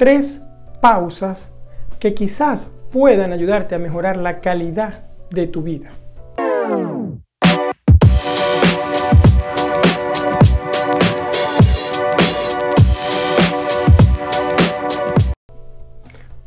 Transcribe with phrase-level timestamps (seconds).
[0.00, 0.40] tres
[0.80, 1.52] pausas
[1.98, 5.90] que quizás puedan ayudarte a mejorar la calidad de tu vida.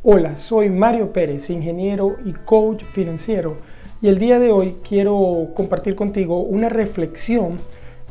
[0.01, 3.57] Hola, soy Mario Pérez, ingeniero y coach financiero
[4.01, 7.57] y el día de hoy quiero compartir contigo una reflexión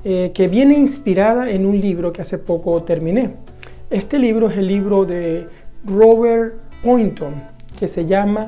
[0.04, 3.34] eh, que viene inspirada en un libro que hace poco terminé.
[3.92, 5.46] Este libro es el libro de
[5.84, 7.34] Robert Poynton
[7.78, 8.46] que se llama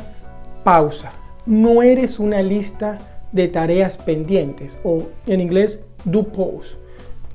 [0.64, 1.12] Pausa.
[1.44, 2.96] No eres una lista
[3.30, 6.78] de tareas pendientes o en inglés do pause.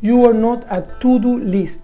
[0.02, 1.84] You are not a to-do list.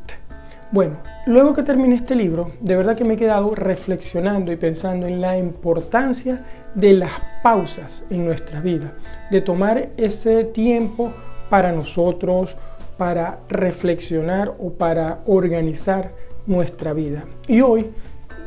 [0.72, 0.96] Bueno,
[1.28, 5.22] luego que terminé este libro, de verdad que me he quedado reflexionando y pensando en
[5.22, 7.12] la importancia de las
[7.44, 8.94] pausas en nuestra vida,
[9.30, 11.14] de tomar ese tiempo
[11.52, 12.56] para nosotros,
[12.98, 16.12] para reflexionar o para organizar
[16.46, 17.26] nuestra vida.
[17.48, 17.92] Y hoy,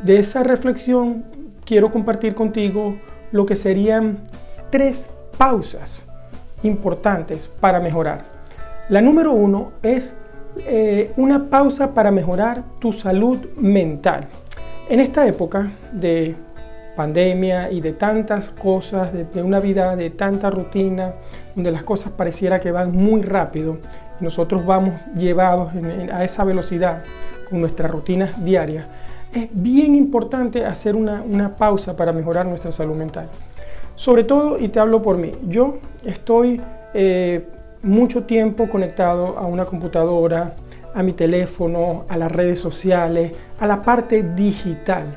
[0.03, 1.25] de esa reflexión,
[1.65, 2.97] quiero compartir contigo
[3.33, 4.29] lo que serían
[4.71, 6.03] tres pausas
[6.63, 8.25] importantes para mejorar.
[8.89, 10.15] La número uno es
[10.67, 14.29] eh, una pausa para mejorar tu salud mental.
[14.89, 16.35] En esta época de
[16.97, 21.13] pandemia y de tantas cosas, de, una vida de tanta rutina,
[21.55, 23.79] donde las cosas pareciera que van muy rápido
[24.21, 25.73] nosotros vamos llevados
[26.13, 27.03] a esa velocidad
[27.49, 28.87] con nuestras rutinas diarias,
[29.33, 33.29] es bien importante hacer una, pausa para mejorar nuestra salud mental.
[33.95, 36.61] Sobre todo, y te hablo por mí, yo estoy
[36.95, 37.47] eh,
[37.83, 40.55] mucho tiempo conectado a una computadora,
[40.95, 45.17] a mi teléfono, a las redes sociales, a la parte digital.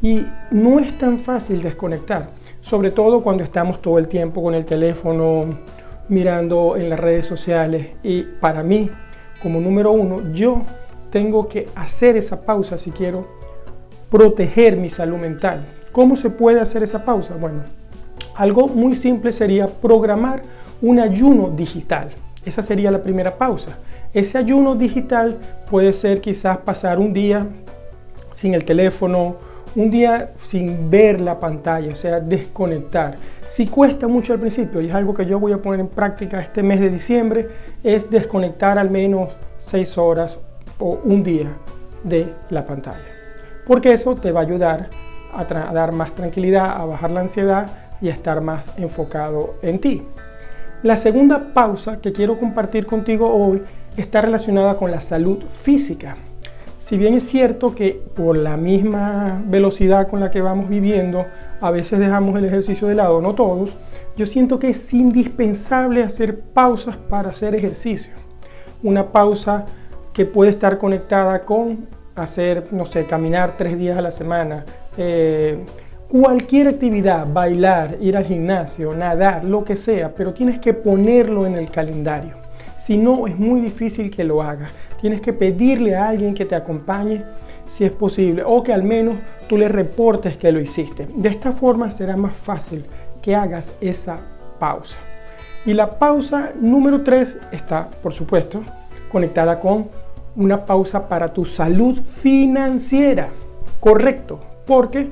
[0.00, 2.30] Y no es tan fácil desconectar,
[2.60, 5.58] sobre todo cuando estamos todo el tiempo con el teléfono
[6.08, 7.88] mirando en las redes sociales.
[8.02, 8.90] Y para mí,
[9.42, 10.62] como número uno, yo
[11.10, 13.26] tengo que hacer esa pausa si quiero
[14.10, 15.64] proteger mi salud mental.
[15.92, 17.34] ¿Cómo se puede hacer esa pausa?
[17.34, 17.62] Bueno,
[18.34, 20.42] algo muy simple sería programar
[20.80, 22.10] un ayuno digital.
[22.44, 23.78] Esa sería la primera pausa.
[24.12, 25.38] Ese ayuno digital
[25.70, 27.46] puede ser quizás pasar un día
[28.30, 29.36] sin el teléfono,
[29.74, 33.16] un día sin ver la pantalla, o sea, desconectar.
[33.46, 36.40] Si cuesta mucho al principio, y es algo que yo voy a poner en práctica
[36.40, 37.48] este mes de diciembre,
[37.82, 40.38] es desconectar al menos seis horas
[40.78, 41.48] o un día
[42.02, 42.98] de la pantalla.
[43.66, 44.90] Porque eso te va a ayudar
[45.32, 47.66] a, a dar más tranquilidad, a bajar la ansiedad
[48.00, 50.02] y a estar más enfocado en ti.
[50.82, 53.62] La segunda pausa que quiero compartir contigo hoy
[53.96, 56.16] está relacionada con la salud física.
[56.92, 61.24] Si bien es cierto que por la misma velocidad con la que vamos viviendo,
[61.58, 63.74] a veces dejamos el ejercicio de lado, no todos,
[64.14, 68.12] yo siento que es indispensable hacer pausas para hacer ejercicio.
[68.82, 69.64] Una pausa
[70.12, 74.66] que puede estar conectada con hacer, no sé, caminar tres días a la semana,
[74.98, 75.64] eh,
[76.08, 81.54] Cualquier actividad, bailar, ir al gimnasio, nadar, lo que sea, pero tienes que ponerlo en
[81.54, 82.41] el calendario.
[82.84, 84.72] Si no, es muy difícil que lo hagas.
[85.00, 87.22] Tienes que pedirle a alguien que te acompañe
[87.68, 89.14] si es posible o que al menos
[89.48, 91.06] tú le reportes que lo hiciste.
[91.14, 92.84] De esta forma será más fácil
[93.22, 94.18] que hagas esa
[94.58, 94.96] pausa.
[95.64, 98.64] Y la pausa número 3 está, por supuesto,
[99.12, 99.86] conectada con
[100.34, 103.28] una pausa para tu salud financiera.
[103.78, 105.08] Correcto, porque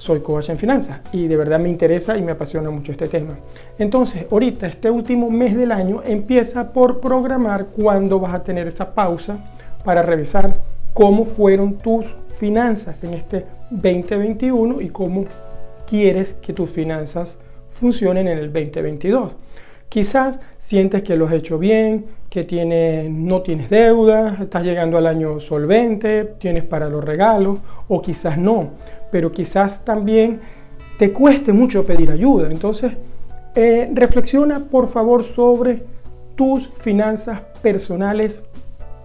[0.00, 3.38] soy coach en finanzas y de verdad me interesa y me apasiona mucho este tema.
[3.78, 8.94] Entonces, ahorita, este último mes del año, empieza por programar cuándo vas a tener esa
[8.94, 9.36] pausa
[9.84, 10.54] para revisar
[10.94, 12.06] cómo fueron tus
[12.38, 15.26] finanzas en este 2021 y cómo
[15.86, 17.36] quieres que tus finanzas
[17.78, 19.32] funcionen en el 2022.
[19.90, 25.40] Quizás sientes que lo has hecho bien, que no tienes deuda, estás llegando al año
[25.40, 28.70] solvente, tienes para los regalos, o quizás no
[29.10, 30.40] pero quizás también
[30.98, 32.48] te cueste mucho pedir ayuda.
[32.50, 32.92] Entonces,
[33.54, 35.82] eh, reflexiona por favor sobre
[36.36, 38.42] tus finanzas personales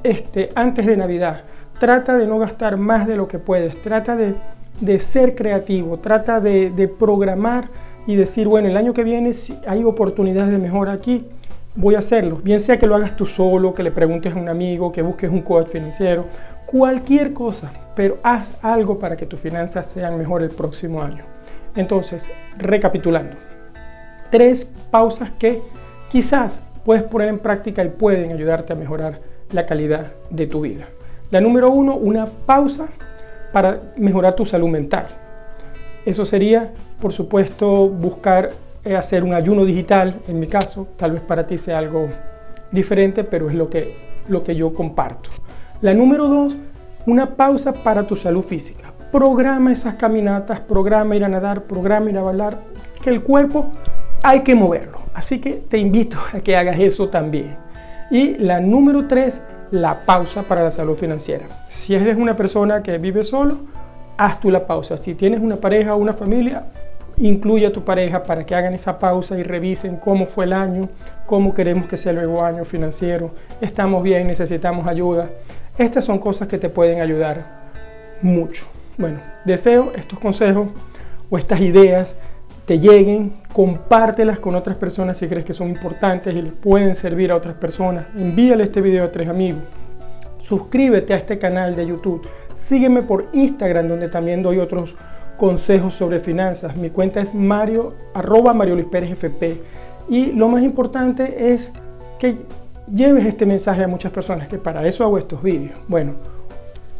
[0.03, 1.43] este, antes de Navidad.
[1.79, 3.81] Trata de no gastar más de lo que puedes.
[3.81, 5.97] Trata de, ser creativo.
[5.97, 7.69] Trata de, de, programar
[8.07, 11.25] y decir, bueno, el año que viene si hay oportunidades de mejora aquí,
[11.75, 12.39] voy a hacerlo.
[12.43, 15.29] Bien sea que lo hagas tú solo, que le preguntes a un amigo, que busques
[15.29, 16.25] un coach financiero,
[16.65, 21.23] cualquier cosa pero haz algo para que tus finanzas sean mejor el próximo año.
[21.75, 23.37] Entonces, recapitulando,
[24.29, 25.61] tres pausas que
[26.09, 29.19] quizás puedes poner en práctica y pueden ayudarte a mejorar
[29.51, 30.85] la calidad de tu vida.
[31.31, 32.87] La número uno, una pausa
[33.51, 35.07] para mejorar tu salud mental.
[36.05, 38.49] Eso sería, por supuesto, buscar
[38.83, 42.09] eh, hacer un ayuno digital, en mi caso, tal vez para ti sea algo
[42.71, 43.95] diferente, pero es lo que,
[44.27, 45.29] lo que yo comparto.
[45.81, 46.55] La número dos,
[47.05, 48.93] una pausa para tu salud física.
[49.11, 52.59] Programa esas caminatas, programa ir a nadar, programa ir a bailar,
[53.01, 53.69] que el cuerpo
[54.23, 54.99] hay que moverlo.
[55.13, 57.57] Así que te invito a que hagas eso también.
[58.09, 59.41] Y la número tres,
[59.71, 61.45] la pausa para la salud financiera.
[61.67, 63.57] Si eres una persona que vive solo,
[64.17, 64.97] haz tú la pausa.
[64.97, 66.67] Si tienes una pareja o una familia,
[67.17, 70.89] incluye a tu pareja para que hagan esa pausa y revisen cómo fue el año,
[71.25, 73.31] cómo queremos que sea el nuevo año financiero,
[73.61, 75.29] estamos bien, necesitamos ayuda.
[75.77, 77.45] Estas son cosas que te pueden ayudar
[78.21, 78.65] mucho.
[78.97, 80.69] Bueno, deseo estos consejos
[81.29, 82.15] o estas ideas
[82.65, 87.31] te lleguen, compártelas con otras personas si crees que son importantes y les pueden servir
[87.31, 88.07] a otras personas.
[88.17, 89.61] Envíale este video a tres amigos.
[90.39, 92.27] Suscríbete a este canal de YouTube.
[92.55, 94.95] Sígueme por Instagram donde también doy otros
[95.37, 96.75] consejos sobre finanzas.
[96.75, 99.57] Mi cuenta es Mario, arroba Mario Luis Pérez FP.
[100.09, 101.71] Y lo más importante es
[102.19, 102.37] que
[102.93, 105.73] lleves este mensaje a muchas personas, que para eso hago estos vídeos.
[105.87, 106.13] Bueno,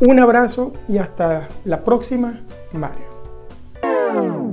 [0.02, 2.42] un abrazo y hasta la próxima,
[2.74, 4.45] Mario.